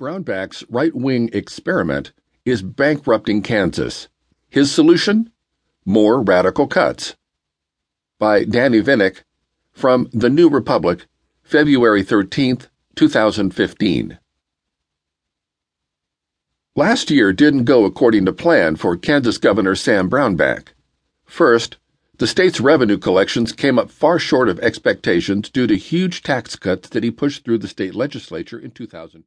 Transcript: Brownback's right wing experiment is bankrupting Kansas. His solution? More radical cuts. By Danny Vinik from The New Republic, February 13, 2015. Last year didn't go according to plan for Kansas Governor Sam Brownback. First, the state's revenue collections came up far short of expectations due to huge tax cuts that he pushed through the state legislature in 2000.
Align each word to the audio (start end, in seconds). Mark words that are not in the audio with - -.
Brownback's 0.00 0.64
right 0.70 0.94
wing 0.94 1.28
experiment 1.34 2.12
is 2.46 2.62
bankrupting 2.62 3.42
Kansas. 3.42 4.08
His 4.48 4.72
solution? 4.72 5.30
More 5.84 6.22
radical 6.22 6.66
cuts. 6.66 7.16
By 8.18 8.44
Danny 8.44 8.80
Vinik 8.80 9.24
from 9.72 10.08
The 10.14 10.30
New 10.30 10.48
Republic, 10.48 11.04
February 11.42 12.02
13, 12.02 12.60
2015. 12.94 14.18
Last 16.74 17.10
year 17.10 17.34
didn't 17.34 17.64
go 17.64 17.84
according 17.84 18.24
to 18.24 18.32
plan 18.32 18.76
for 18.76 18.96
Kansas 18.96 19.36
Governor 19.36 19.74
Sam 19.74 20.08
Brownback. 20.08 20.68
First, 21.26 21.76
the 22.16 22.26
state's 22.26 22.58
revenue 22.58 22.96
collections 22.96 23.52
came 23.52 23.78
up 23.78 23.90
far 23.90 24.18
short 24.18 24.48
of 24.48 24.60
expectations 24.60 25.50
due 25.50 25.66
to 25.66 25.76
huge 25.76 26.22
tax 26.22 26.56
cuts 26.56 26.88
that 26.88 27.04
he 27.04 27.10
pushed 27.10 27.44
through 27.44 27.58
the 27.58 27.68
state 27.68 27.94
legislature 27.94 28.58
in 28.58 28.70
2000. 28.70 29.18